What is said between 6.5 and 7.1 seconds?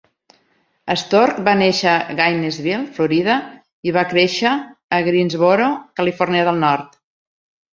de Nord.